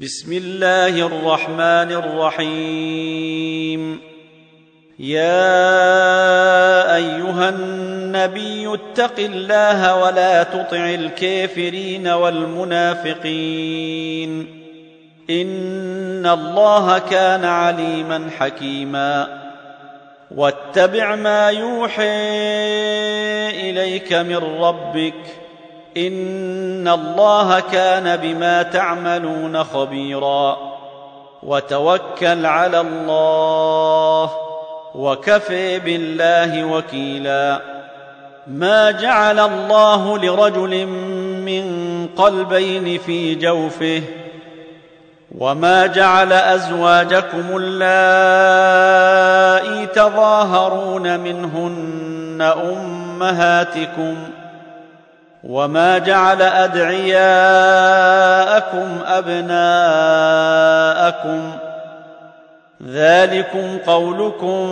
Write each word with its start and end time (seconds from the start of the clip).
بسم 0.00 0.32
الله 0.32 1.06
الرحمن 1.06 1.92
الرحيم. 1.92 4.00
يا 4.98 6.96
أيها 6.96 7.48
النبي 7.48 8.74
اتق 8.74 9.18
الله 9.18 10.04
ولا 10.04 10.42
تطع 10.42 10.94
الكافرين 10.94 12.08
والمنافقين. 12.08 14.30
إن 15.30 16.26
الله 16.26 16.98
كان 16.98 17.44
عليما 17.44 18.30
حكيما. 18.38 19.42
واتبع 20.30 21.14
ما 21.14 21.48
يوحي 21.48 22.10
إليك 23.70 24.12
من 24.12 24.36
ربك. 24.36 25.45
ان 25.96 26.88
الله 26.88 27.60
كان 27.60 28.16
بما 28.16 28.62
تعملون 28.62 29.64
خبيرا 29.64 30.56
وتوكل 31.42 32.46
على 32.46 32.80
الله 32.80 34.30
وكفي 34.94 35.78
بالله 35.78 36.64
وكيلا 36.64 37.60
ما 38.46 38.90
جعل 38.90 39.40
الله 39.40 40.18
لرجل 40.18 40.86
من 41.46 41.66
قلبين 42.16 42.98
في 42.98 43.34
جوفه 43.34 44.02
وما 45.38 45.86
جعل 45.86 46.32
ازواجكم 46.32 47.44
اللائي 47.60 48.76
تظاهرون 49.86 51.20
منهن 51.20 52.42
امهاتكم 52.42 54.16
وما 55.48 55.98
جعل 55.98 56.42
ادعياءكم 56.42 57.18
ابناءكم 59.06 60.46
ذلكم 62.86 63.78
قولكم 63.86 64.66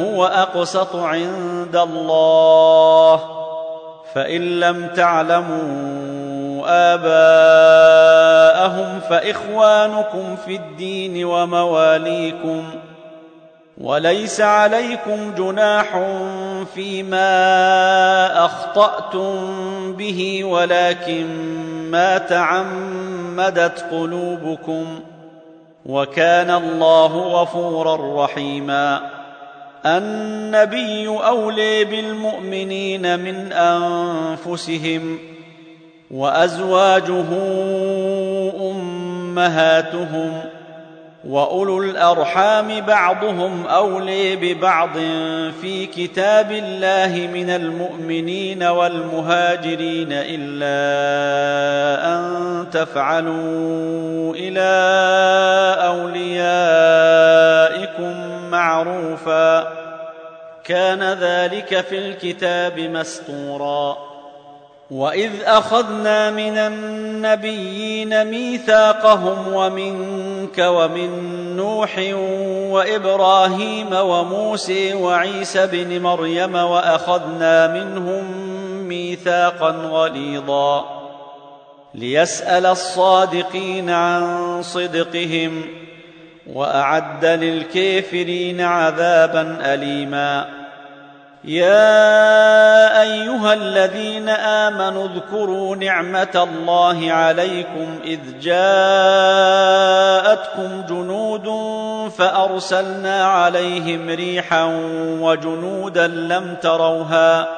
هو 0.00 0.24
اقسط 0.26 0.96
عند 0.96 1.76
الله 1.76 3.20
فان 4.14 4.60
لم 4.60 4.86
تعلموا 4.96 6.23
آباءهم 6.66 8.54
فإخوانكم 9.00 10.36
في 10.46 10.56
الدين 10.56 11.24
ومواليكم 11.24 12.64
وليس 13.78 14.40
عليكم 14.40 15.34
جناح 15.34 16.02
فيما 16.74 17.24
أخطأتم 18.44 19.32
به 19.92 20.44
ولكن 20.44 21.26
ما 21.90 22.18
تعمدت 22.18 23.84
قلوبكم 23.90 25.00
وكان 25.86 26.50
الله 26.50 27.18
غفورا 27.18 28.24
رحيما 28.24 29.00
النبي 29.86 31.08
أولي 31.08 31.84
بالمؤمنين 31.84 33.20
من 33.20 33.52
أنفسهم 33.52 35.18
وأزواجه 36.14 37.24
أمهاتهم 38.70 40.40
وأولو 41.28 41.82
الأرحام 41.82 42.80
بعضهم 42.80 43.66
أولي 43.66 44.36
ببعض 44.36 44.98
في 45.60 45.86
كتاب 45.86 46.50
الله 46.50 47.28
من 47.34 47.50
المؤمنين 47.50 48.62
والمهاجرين 48.62 50.08
إلا 50.10 50.74
أن 52.14 52.66
تفعلوا 52.70 54.34
إلى 54.34 54.74
أوليائكم 55.86 57.34
معروفا. 58.50 59.68
كان 60.64 61.02
ذلك 61.02 61.80
في 61.80 61.98
الكتاب 61.98 62.78
مسطورا 62.80 64.13
واذ 64.94 65.30
اخذنا 65.44 66.30
من 66.30 66.58
النبيين 66.58 68.24
ميثاقهم 68.24 69.52
ومنك 69.52 70.58
ومن 70.58 71.10
نوح 71.56 71.98
وابراهيم 72.70 73.92
وموسى 73.92 74.94
وعيسى 74.94 75.66
بن 75.66 76.02
مريم 76.02 76.54
واخذنا 76.54 77.66
منهم 77.66 78.24
ميثاقا 78.88 79.70
غليظا 79.70 80.84
ليسال 81.94 82.66
الصادقين 82.66 83.90
عن 83.90 84.62
صدقهم 84.62 85.62
واعد 86.52 87.24
للكافرين 87.24 88.60
عذابا 88.60 89.58
اليما 89.74 90.63
يا 91.44 93.02
أيها 93.02 93.54
الذين 93.54 94.28
آمنوا 94.28 95.08
اذكروا 95.08 95.76
نعمة 95.76 96.48
الله 96.52 97.12
عليكم 97.12 97.98
إذ 98.04 98.18
جاءتكم 98.40 98.64
جنود 100.88 101.50
فأرسلنا 102.10 103.24
عليهم 103.24 104.08
ريحا 104.10 104.64
وجنودا 105.20 106.06
لم 106.06 106.56
تروها 106.62 107.48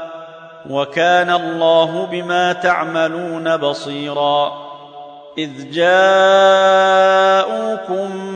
وكان 0.71 1.31
الله 1.31 2.07
بما 2.11 2.53
تعملون 2.53 3.57
بصيرا 3.57 4.66
إذ 5.39 5.71
جاءوكم 5.71 7.17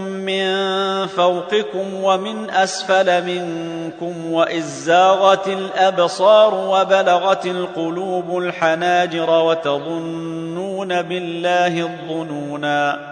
من 0.01 0.71
فوقكم 1.07 2.05
ومن 2.05 2.51
أسفل 2.51 3.25
منكم 3.25 4.33
وإذ 4.33 4.63
زاغت 4.63 5.49
الأبصار 5.49 6.55
وبلغت 6.55 7.47
القلوب 7.47 8.39
الحناجر 8.39 9.31
وتظنون 9.31 11.03
بالله 11.03 11.81
الظنونا 11.81 13.11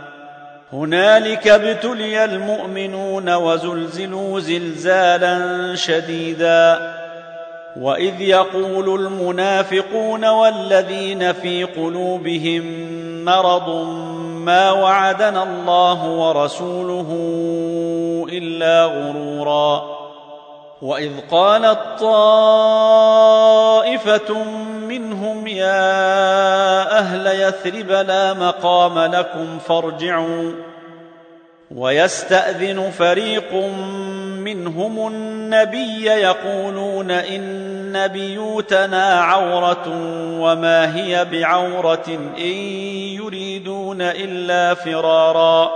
هنالك 0.73 1.49
ابتلي 1.49 2.25
المؤمنون 2.25 3.35
وزلزلوا 3.35 4.41
زلزالا 4.41 5.75
شديدا 5.75 6.95
وإذ 7.77 8.21
يقول 8.21 9.01
المنافقون 9.01 10.25
والذين 10.25 11.33
في 11.33 11.65
قلوبهم 11.65 12.65
مرض 13.29 13.69
ما 14.25 14.71
وعدنا 14.71 15.43
الله 15.43 16.05
ورسوله 16.05 17.09
إلا 18.33 18.85
غرورا. 18.85 19.99
وإذ 20.83 21.13
قالت 21.31 21.79
طائفة 22.01 22.85
منهم 24.89 25.47
يا 25.47 26.99
أهل 26.99 27.27
يثرب 27.27 27.91
لا 27.91 28.33
مقام 28.35 28.99
لكم 28.99 29.59
فارجعوا. 29.59 30.53
ويستأذن 31.77 32.91
فريق 32.91 33.55
منهم 34.39 35.07
النبي 35.07 36.05
يقولون 36.05 37.11
إن 37.11 38.09
بيوتنا 38.09 39.21
عورة 39.21 39.85
وما 40.41 40.97
هي 40.97 41.25
بعورة 41.25 42.19
إن 42.39 42.55
يريدون 43.21 44.03
إلا 44.03 44.75
فرارا. 44.75 45.71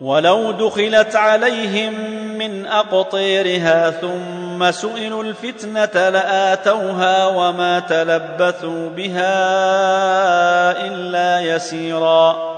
ولو 0.00 0.50
دخلت 0.50 1.16
عليهم 1.16 1.92
من 2.38 2.66
أقطيرها 2.66 3.90
ثم 3.90 4.70
سئلوا 4.70 5.22
الفتنة 5.22 6.08
لآتوها 6.08 7.26
وما 7.26 7.78
تلبثوا 7.78 8.88
بها 8.88 9.36
إلا 10.86 11.40
يسيرا. 11.40 12.56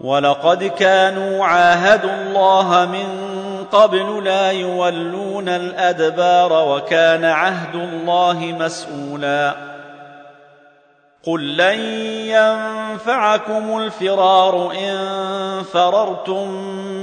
ولقد 0.00 0.64
كانوا 0.64 1.44
عاهدوا 1.44 2.10
الله 2.10 2.88
من 2.92 3.33
قبل 3.74 4.24
لا 4.24 4.50
يولون 4.50 5.48
الأدبار 5.48 6.52
وكان 6.68 7.24
عهد 7.24 7.74
الله 7.74 8.56
مسؤولا. 8.60 9.54
قل 11.26 11.56
لن 11.56 11.80
ينفعكم 12.26 13.78
الفرار 13.78 14.72
إن 14.72 14.98
فررتم 15.62 16.48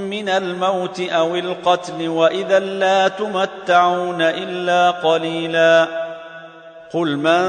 من 0.10 0.30
الموت 0.30 1.00
أو 1.00 1.36
القتل 1.36 2.08
وإذا 2.08 2.60
لا 2.60 3.08
تمتعون 3.08 4.22
إلا 4.22 4.92
قليلا. 4.92 5.88
قل 6.94 7.18
من 7.18 7.42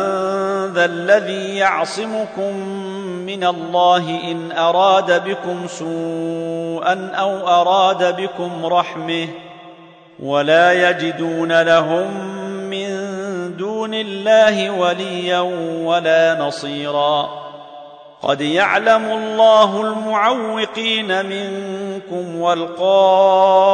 ذا 0.75 0.85
الذي 0.85 1.57
يعصمكم 1.57 2.53
من 3.37 3.45
الله 3.45 4.21
إن 4.31 4.53
أراد 4.53 5.25
بكم 5.25 5.67
سوءا 5.67 7.11
أو 7.15 7.49
أراد 7.49 8.17
بكم 8.17 8.67
رحمه 8.67 9.29
ولا 10.23 10.91
يجدون 10.91 11.63
لهم 11.63 12.27
من 12.71 12.89
دون 13.57 13.95
الله 13.95 14.71
وليا 14.71 15.41
ولا 15.85 16.39
نصيرا 16.41 17.43
قد 18.23 18.41
يعلم 18.41 19.05
الله 19.05 19.81
المعوقين 19.81 21.27
منكم 21.27 22.41
والقائلين 22.41 23.69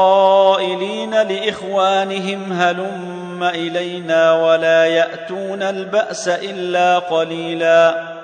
لإخوانهم 1.11 2.53
هلم 2.53 3.45
إلينا 3.45 4.33
ولا 4.33 4.87
يأتون 4.87 5.63
البأس 5.63 6.29
إلا 6.29 6.99
قليلا 6.99 8.18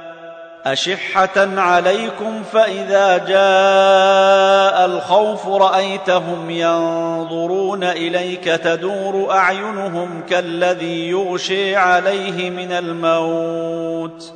أشحة 0.67 1.61
عليكم 1.61 2.43
فإذا 2.53 3.19
جاء 3.19 4.87
الخوف 4.87 5.49
رأيتهم 5.49 6.51
ينظرون 6.51 7.85
إليك 7.85 8.45
تدور 8.45 9.31
أعينهم 9.31 10.23
كالذي 10.31 11.11
يغشي 11.11 11.77
عليه 11.77 12.51
من 12.51 12.73
الموت. 12.73 14.33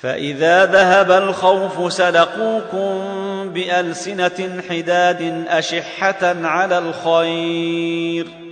فإذا 0.00 0.66
ذهب 0.66 1.10
الخوف 1.10 1.92
سلقوكم 1.92 3.00
بألسنة 3.48 4.62
حداد 4.68 5.44
أشحة 5.48 6.36
على 6.44 6.78
الخير. 6.78 8.43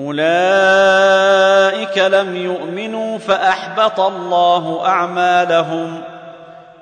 أولئك 0.00 1.98
لم 1.98 2.36
يؤمنوا 2.36 3.18
فأحبط 3.18 4.00
الله 4.00 4.86
أعمالهم 4.86 6.00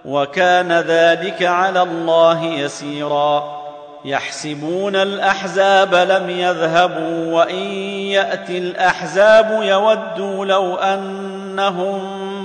وكان 0.04 0.72
ذلك 0.72 1.42
على 1.42 1.82
الله 1.82 2.44
يسيرا 2.44 3.64
يحسبون 4.04 4.96
الأحزاب 4.96 5.94
لم 5.94 6.30
يذهبوا 6.30 7.34
وإن 7.34 7.66
يأتي 8.10 8.58
الأحزاب 8.58 9.62
يودوا 9.62 10.46
لو 10.46 10.74
أنهم 10.76 12.00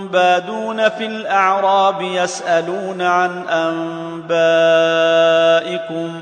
بادون 0.08 0.90
في 0.90 1.06
الأعراب 1.06 2.02
يسألون 2.02 3.02
عن 3.02 3.48
أنبائكم 4.30 6.22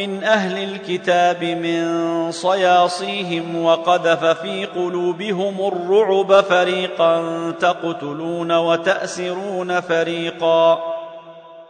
من 0.00 0.24
أهل 0.24 0.62
الكتاب 0.62 1.44
من 1.44 2.32
صياصيهم 2.32 3.64
وقذف 3.64 4.24
في 4.24 4.64
قلوبهم 4.64 5.72
الرعب 5.72 6.40
فريقا 6.40 7.22
تقتلون 7.60 8.52
وتأسرون 8.52 9.80
فريقا 9.80 10.78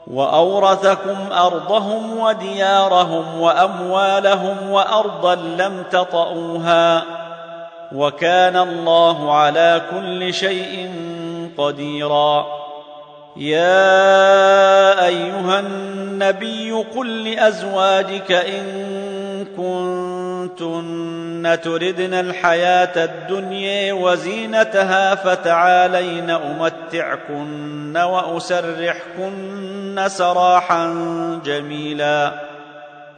وأورثكم 0.07 1.17
أرضهم 1.33 2.19
وديارهم 2.19 3.41
وأموالهم 3.41 4.71
وأرضا 4.71 5.35
لم 5.35 5.85
تطئوها 5.91 7.03
وكان 7.93 8.57
الله 8.57 9.33
على 9.35 9.83
كل 9.91 10.35
شيء 10.35 10.91
قديرا 11.59 12.60
يا 13.41 15.07
أيها 15.07 15.61
النبي 15.61 16.73
قل 16.73 17.31
لأزواجك 17.31 18.33
إن 18.33 19.47
كنتن 19.57 21.59
تردن 21.63 22.15
الحياة 22.15 23.05
الدنيا 23.05 23.93
وزينتها 23.93 25.15
فتعالين 25.15 26.31
أمتعكن 26.31 27.97
وأسرحكن 27.97 30.05
سراحا 30.07 30.87
جميلا. 31.45 32.33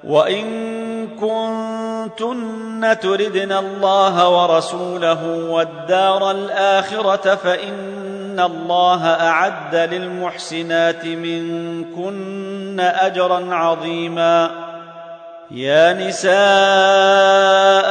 وإن 0.04 1.08
كنتن 1.08 2.96
تردن 3.02 3.52
الله 3.52 4.28
ورسوله 4.28 5.50
والدار 5.50 6.30
الآخرة 6.30 7.34
فإن 7.34 8.01
الله 8.40 9.06
أعد 9.06 9.74
للمحسنات 9.76 11.04
منكن 11.04 12.80
أجرا 12.80 13.54
عظيما. 13.54 14.50
يا 15.50 15.92
نساء 15.92 16.32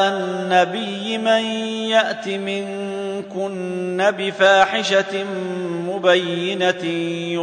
النبي 0.08 1.18
من 1.18 1.44
يأت 1.90 2.28
منكن 2.28 4.12
بفاحشة 4.18 5.26
مبينة 5.88 6.86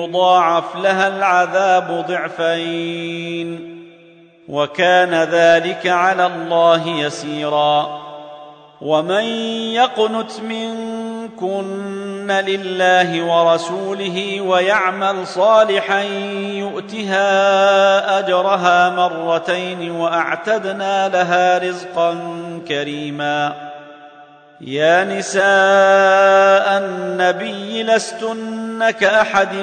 يضاعف 0.00 0.76
لها 0.76 1.08
العذاب 1.08 2.04
ضعفين 2.08 3.78
وكان 4.48 5.14
ذلك 5.14 5.86
على 5.86 6.26
الله 6.26 6.88
يسيرا. 6.88 8.08
ومن 8.80 9.24
يقنت 9.74 10.40
منكن 10.40 11.66
لله 12.30 13.22
ورسوله 13.22 14.40
ويعمل 14.40 15.26
صالحا 15.26 16.00
يؤتها 16.40 17.28
أجرها 18.18 18.90
مرتين 18.90 19.90
وأعتدنا 19.90 21.08
لها 21.08 21.58
رزقا 21.58 22.16
كريما. 22.68 23.54
يا 24.60 25.04
نساء 25.04 26.78
النبي 26.78 27.82
لستن 27.82 28.90
كأحد 28.90 29.54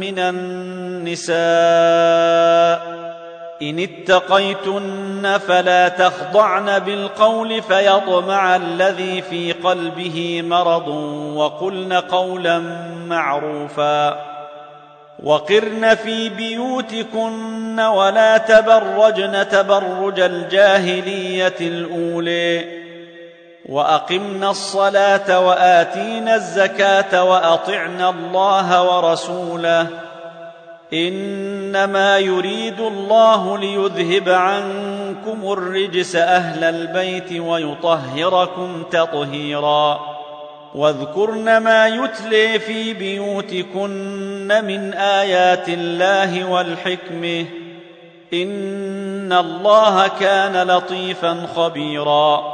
من 0.00 0.18
النساء. 0.18 1.34
إن 3.62 3.78
اتقيتن 3.78 5.38
فلا 5.38 5.88
تخضعن 5.88 6.78
بالقول 6.78 7.62
فيطمع 7.62 8.56
الذي 8.56 9.22
في 9.22 9.52
قلبه 9.52 10.42
مرض 10.44 10.88
وقلن 11.36 11.92
قولا 11.92 12.58
معروفا 13.06 14.24
وقرن 15.22 15.94
في 15.94 16.28
بيوتكن 16.28 17.80
ولا 17.80 18.38
تبرجن 18.38 19.48
تبرج 19.48 20.20
الجاهلية 20.20 21.56
الأولي 21.60 22.84
واقمنا 23.66 24.50
الصلاة 24.50 25.40
وآتينا 25.40 26.34
الزكاة 26.34 27.24
وأطعنا 27.24 28.10
الله 28.10 28.82
ورسوله 28.82 29.86
إنما 30.92 32.18
يريد 32.18 32.80
الله 32.80 33.58
ليذهب 33.58 34.28
عنكم 34.28 35.52
الرجس 35.52 36.16
أهل 36.16 36.64
البيت 36.64 37.32
ويطهركم 37.32 38.82
تطهيرا. 38.90 40.00
واذكرن 40.74 41.56
ما 41.56 41.86
يتلي 41.86 42.58
في 42.58 42.94
بيوتكن 42.94 44.48
من 44.64 44.94
آيات 44.94 45.68
الله 45.68 46.50
والحكمة. 46.50 47.46
إن 48.32 49.32
الله 49.32 50.08
كان 50.08 50.68
لطيفا 50.68 51.46
خبيرا. 51.56 52.53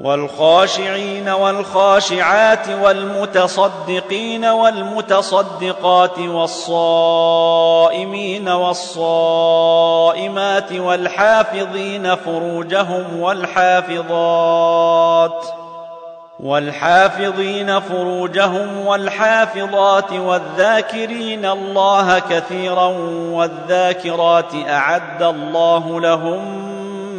والخاشعين 0.00 1.28
والخاشعات 1.28 2.68
والمتصدقين 2.82 4.44
والمتصدقات 4.44 6.18
والصائمين 6.18 7.68
والصائمات 9.28 9.92
والحافظين 10.72 12.14
فروجهم 12.14 13.20
والحافظات 13.20 14.64
والحافظين 16.40 17.80
فروجهم 17.80 18.86
والحافظات 18.86 20.12
والذاكرين 20.12 21.44
الله 21.44 22.18
كثيرا 22.18 22.86
والذاكرات 23.32 24.54
أعد 24.68 25.22
الله 25.22 26.00
لهم 26.00 26.79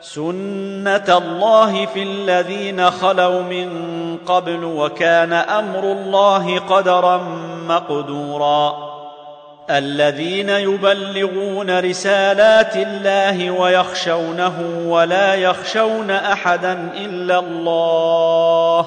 سنه 0.00 1.18
الله 1.18 1.86
في 1.86 2.02
الذين 2.02 2.90
خلوا 2.90 3.42
من 3.42 3.68
قبل 4.26 4.64
وكان 4.64 5.32
أمر 5.32 5.84
الله 5.92 6.58
قدرا 6.58 7.16
مقدورا 7.68 8.88
الذين 9.70 10.48
يبلغون 10.48 11.78
رسالات 11.78 12.76
الله 12.76 13.50
ويخشونه 13.50 14.84
ولا 14.86 15.34
يخشون 15.34 16.10
احدا 16.10 16.72
الا 16.96 17.38
الله 17.38 18.86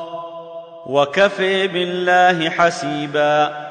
وكفي 0.86 1.68
بالله 1.68 2.50
حسيبا 2.50 3.71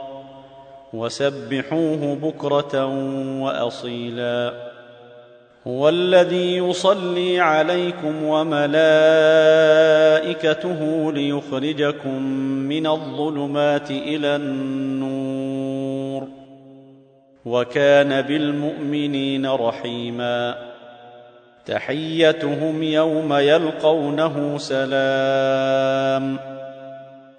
وسبحوه 0.93 2.15
بكرة 2.15 2.85
وأصيلا. 3.41 4.71
هو 5.67 5.89
الذي 5.89 6.57
يصلي 6.57 7.39
عليكم 7.39 8.23
وملائكته 8.23 8.71
ليخرجكم 11.11 12.23
من 12.43 12.87
الظلمات 12.87 13.91
إلى 13.91 14.35
النور. 14.35 16.27
وكان 17.45 18.21
بالمؤمنين 18.21 19.45
رحيما. 19.45 20.55
تحيتهم 21.65 22.83
يوم 22.83 23.33
يلقونه 23.33 24.57
سلام. 24.57 26.60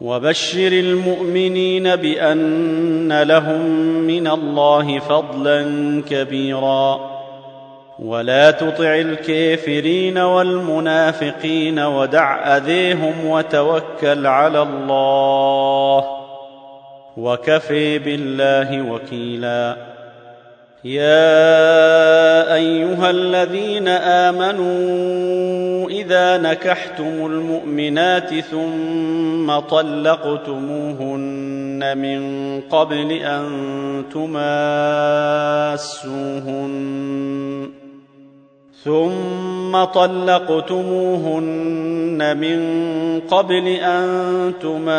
وبشر 0.00 0.72
المؤمنين 0.72 1.96
بأن 1.96 3.22
لهم 3.22 3.60
من 4.06 4.26
الله 4.26 4.98
فضلا 4.98 5.62
كبيرا. 6.10 7.10
ولا 7.98 8.50
تطع 8.50 8.94
الكافرين 8.94 10.18
والمنافقين 10.18 11.78
ودع 11.78 12.56
أذيهم 12.56 13.26
وتوكل 13.26 14.26
على 14.26 14.62
الله. 14.62 16.04
وكفي 17.16 17.98
بالله 17.98 18.92
وكيلا. 18.92 19.89
يا 20.84 22.54
أيها 22.54 23.10
الذين 23.10 23.88
آمنوا 23.88 25.90
إذا 25.90 26.38
نكحتم 26.38 27.26
المؤمنات 27.26 28.34
ثم 28.34 29.58
طلقتموهن 29.58 31.18
من 31.98 32.20
قبل 32.60 33.12
أن 33.12 33.44
تماسوهن 34.12 34.40
ثم 38.84 39.84
طلقتموهن 39.84 40.36
من 42.36 42.60
قبل 43.20 43.68
أن 43.68 44.52
تماسوهن 44.60 44.90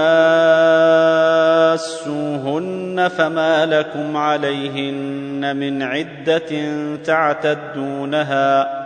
فما 3.18 3.66
لكم 3.66 4.18
عليهن 4.18 5.56
من 5.56 5.84
عدة 5.84 6.76
تعتدونها 6.96 8.82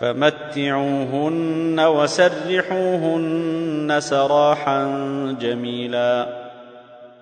فمتعوهن 0.00 1.80
وسرحوهن 1.80 3.96
سراحا 4.00 4.84
جميلا 5.40 6.26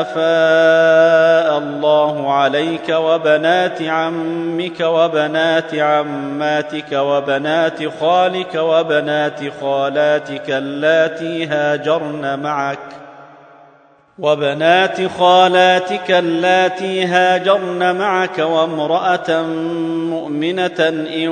أفاء 0.00 1.58
الله 1.58 2.32
عليك 2.32 2.88
وبنات 2.88 3.82
عمك 3.82 4.80
وبنات 4.80 5.74
عماتك 5.74 6.92
وبنات 6.92 7.78
خالك 8.00 8.54
وبنات 8.54 9.40
خالاتك 9.60 10.50
اللاتي 10.50 11.46
هاجرن 11.46 12.38
معك 12.38 13.03
وبنات 14.18 15.06
خالاتك 15.06 16.10
اللاتي 16.10 17.04
هاجرن 17.04 17.96
معك 17.96 18.38
وامرأة 18.38 19.42
مؤمنة 20.10 20.88
إن 21.14 21.28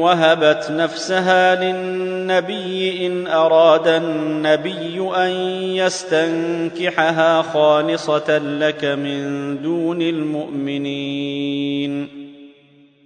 وهبت 0.00 0.70
نفسها 0.70 1.54
للنبي 1.62 3.06
إن 3.06 3.26
أراد 3.26 3.88
النبي 3.88 5.10
أن 5.16 5.30
يستنكحها 5.76 7.42
خالصة 7.42 8.38
لك 8.38 8.84
من 8.84 9.62
دون 9.62 10.02
المؤمنين. 10.02 11.44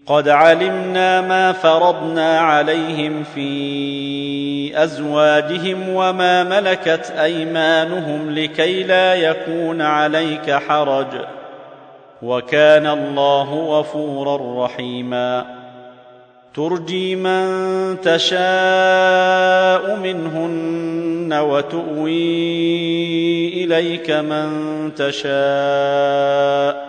قد 0.06 0.28
علمنا 0.28 1.20
ما 1.20 1.52
فرضنا 1.52 2.40
عليهم 2.40 3.24
في 3.34 3.40
أزواجهم 4.76 5.88
وما 5.88 6.44
ملكت 6.44 7.12
أيمانهم 7.18 8.30
لكي 8.30 8.82
لا 8.82 9.14
يكون 9.14 9.82
عليك 9.82 10.50
حرج. 10.50 11.06
وكان 12.22 12.86
الله 12.86 13.54
غفورا 13.54 14.64
رحيما. 14.64 15.44
ترجي 16.54 17.16
من 17.16 17.46
تشاء 18.02 19.96
منهن 19.96 21.32
وتؤوي 21.32 22.44
إليك 23.64 24.10
من 24.10 24.50
تشاء. 24.94 26.88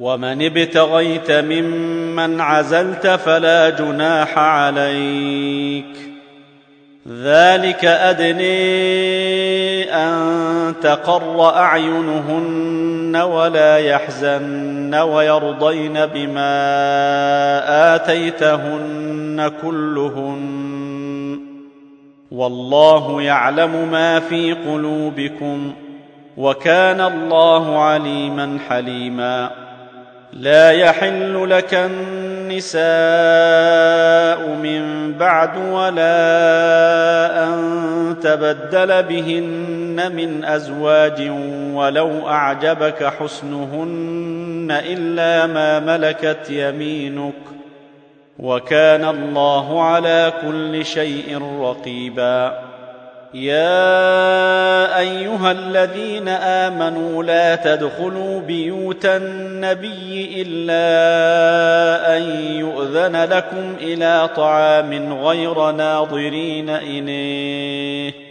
ومن 0.00 0.46
ابتغيت 0.46 1.30
ممن 1.30 2.40
عزلت 2.40 3.06
فلا 3.06 3.70
جناح 3.70 4.38
عليك. 4.38 6.09
ذلك 7.10 7.84
أدني 7.84 8.44
أن 9.94 10.74
تقر 10.82 11.56
أعينهن 11.56 13.16
ولا 13.16 13.78
يحزن 13.78 14.94
ويرضين 14.94 16.06
بما 16.06 16.54
آتيتهن 17.94 19.52
كلهن. 19.62 21.40
والله 22.30 23.22
يعلم 23.22 23.88
ما 23.90 24.20
في 24.20 24.52
قلوبكم 24.52 25.72
وكان 26.36 27.00
الله 27.00 27.78
عليما 27.78 28.58
حليما. 28.68 29.50
لا 30.32 30.70
يحل 30.70 31.50
لك 31.50 31.74
النساء 31.74 32.80
بعد 35.20 35.56
ولا 35.56 36.14
أن 37.44 38.16
تبدل 38.22 39.02
بهن 39.02 40.12
من 40.16 40.44
أزواج 40.44 41.30
ولو 41.74 42.28
أعجبك 42.28 43.04
حسنهن 43.04 44.68
إلا 44.70 45.46
ما 45.46 45.80
ملكت 45.80 46.50
يمينك 46.50 47.34
وكان 48.38 49.04
الله 49.04 49.82
على 49.82 50.32
كل 50.42 50.84
شيء 50.84 51.42
رقيبا 51.60 52.69
يا 53.34 54.98
ايها 54.98 55.52
الذين 55.52 56.28
امنوا 56.28 57.24
لا 57.24 57.56
تدخلوا 57.56 58.40
بيوت 58.40 59.06
النبي 59.06 60.42
الا 60.46 62.16
ان 62.16 62.22
يؤذن 62.58 63.24
لكم 63.24 63.76
إلى 63.80 64.28
طعام 64.36 65.12
غير 65.24 65.70
ناظرين 65.70 66.70
انيه 66.70 68.29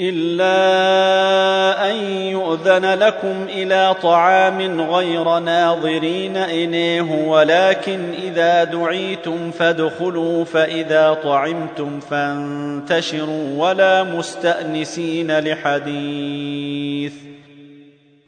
إلا 0.00 1.90
أن 1.90 1.96
يؤذن 2.12 2.94
لكم 2.94 3.46
إلى 3.48 3.94
طعام 4.02 4.80
غير 4.80 5.38
ناظرين 5.38 6.36
انيه 6.36 7.26
ولكن 7.26 8.00
إذا 8.22 8.64
دعيتم 8.64 9.50
فادخلوا 9.50 10.44
فإذا 10.44 11.18
طعمتم 11.24 12.00
فانتشروا 12.00 13.68
ولا 13.68 14.02
مستأنسين 14.02 15.38
لحديث. 15.38 17.12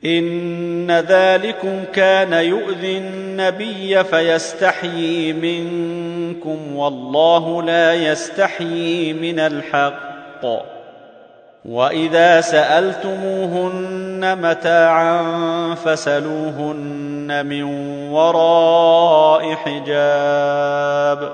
إن 0.05 0.91
ذلكم 0.91 1.85
كان 1.93 2.33
يؤذي 2.33 2.99
النبي 2.99 4.05
فيستحيي 4.05 5.33
منكم 5.33 6.77
والله 6.77 7.63
لا 7.63 7.95
يستحيي 7.95 9.13
من 9.13 9.39
الحق. 9.39 10.82
واذا 11.65 12.41
سالتموهن 12.41 14.39
متاعا 14.43 15.25
فسلوهن 15.75 17.47
من 17.47 17.63
وراء 18.11 19.55
حجاب 19.55 21.33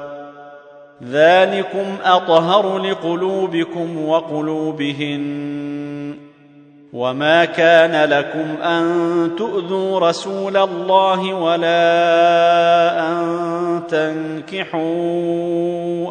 ذلكم 1.10 1.96
اطهر 2.04 2.78
لقلوبكم 2.78 4.08
وقلوبهن 4.08 5.48
وما 6.92 7.44
كان 7.44 8.10
لكم 8.10 8.62
ان 8.62 9.30
تؤذوا 9.38 10.00
رسول 10.00 10.56
الله 10.56 11.34
ولا 11.34 11.80
ان 13.08 13.82
تنكحوا 13.88 14.80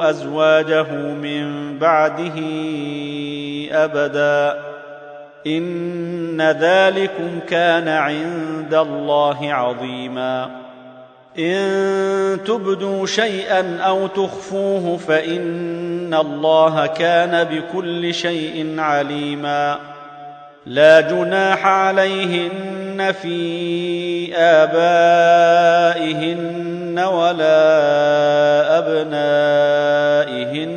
ازواجه 0.10 0.92
من 0.94 1.78
بعده 1.80 2.36
أبدا. 3.72 4.60
إن 5.48 6.42
ذلكم 6.42 7.40
كان 7.50 7.88
عند 7.88 8.74
الله 8.74 9.54
عظيما. 9.54 10.50
إن 11.40 12.40
تبدوا 12.46 13.06
شيئا 13.06 13.80
أو 13.82 14.08
تخفوه 14.08 14.98
فإن 14.98 16.14
الله 16.14 16.86
كان 16.86 17.44
بكل 17.44 18.14
شيء 18.14 18.80
عليما. 18.80 19.78
لا 20.66 21.02
جناح 21.02 21.66
عليهن 21.66 23.14
في 23.22 24.36
آبائهن 24.36 25.78
ولا 27.00 27.68
أبنائهن 28.78 30.77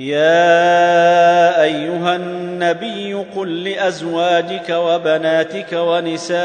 يا 0.00 1.62
أيها 1.62 2.16
النبي 2.16 3.14
قل 3.14 3.64
لأزواجك 3.64 4.70
وبناتك 4.70 5.72
ونساء 5.72 6.40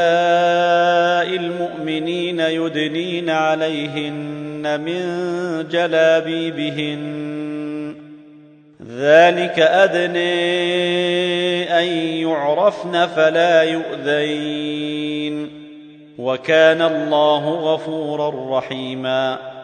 المؤمنين 1.36 2.40
يدنين 2.40 3.30
عليهن 3.30 4.80
من 4.80 5.00
جلابيبهن. 5.68 7.16
ذلك 8.98 9.58
ادني 9.58 10.18
أن 11.78 11.84
يعرفن 12.28 13.06
فلا 13.06 13.62
يؤذين. 13.62 15.50
وكان 16.18 16.82
الله 16.82 17.50
غفورا 17.50 18.58
رحيما. 18.58 19.55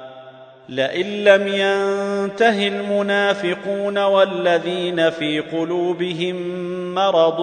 لئن 0.68 1.06
لم 1.06 1.48
ينته 1.48 2.68
المنافقون 2.68 3.98
والذين 3.98 5.10
في 5.10 5.40
قلوبهم 5.40 6.64
مرض 6.94 7.40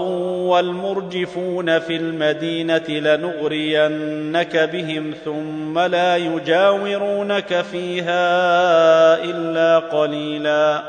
والمرجفون 0.48 1.80
في 1.80 1.96
المدينة 1.96 2.90
لنغرينك 2.90 4.70
بهم 4.74 5.14
ثم 5.26 5.80
لا 5.80 6.18
يجاورونك 6.18 7.62
فيها 7.72 9.24
إلا 9.24 9.80
قليلا. 9.80 10.84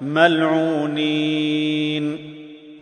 ملعونين. 0.00 1.60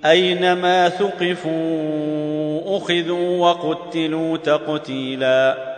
أينما 0.04 0.88
ثقفوا 0.88 2.76
أخذوا 2.76 3.46
وقتلوا 3.46 4.36
تقتيلا. 4.36 5.77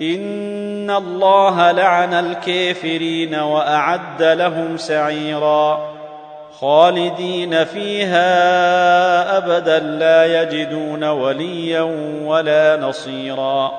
ان 0.00 0.90
الله 0.90 1.70
لعن 1.72 2.14
الكافرين 2.14 3.34
واعد 3.34 4.22
لهم 4.22 4.76
سعيرا 4.76 5.94
خالدين 6.60 7.64
فيها 7.64 8.26
ابدا 9.36 9.78
لا 9.78 10.42
يجدون 10.42 11.04
وليا 11.04 11.82
ولا 12.24 12.76
نصيرا 12.76 13.72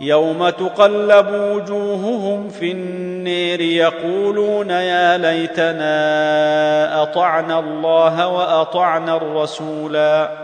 يوم 0.00 0.48
تقلب 0.48 1.26
وجوههم 1.30 2.48
في 2.48 2.72
النير 2.72 3.60
يقولون 3.60 4.70
يا 4.70 5.18
ليتنا 5.18 7.02
اطعنا 7.02 7.58
الله 7.58 8.28
واطعنا 8.28 9.16
الرسولا 9.16 10.43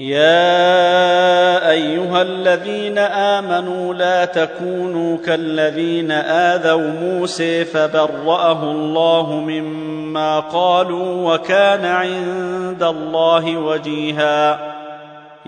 يا 0.00 1.70
أيها 1.70 2.22
الذين 2.22 2.98
آمنوا 2.98 3.94
لا 3.94 4.24
تكونوا 4.24 5.18
كالذين 5.26 6.10
آذوا 6.10 6.90
موسى 6.90 7.64
فبرأه 7.64 8.62
الله 8.62 9.32
مما 9.32 10.40
قالوا 10.40 11.34
وكان 11.34 11.84
عند 11.84 12.82
الله 12.82 13.56
وجيها. 13.56 14.58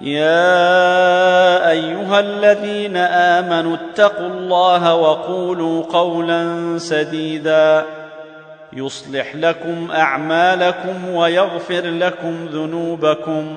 يا 0.02 1.70
أيها 1.70 2.20
الذين 2.20 2.96
آمنوا 2.96 3.76
اتقوا 3.76 4.26
الله 4.26 4.94
وقولوا 4.94 5.82
قولا 5.82 6.74
سديدا. 6.78 7.84
يصلح 8.72 9.36
لكم 9.36 9.90
أعمالكم 9.90 11.14
ويغفر 11.14 11.82
لكم 11.84 12.46
ذنوبكم. 12.52 13.56